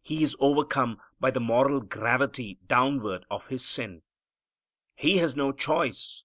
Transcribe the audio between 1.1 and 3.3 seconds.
by the moral gravity downward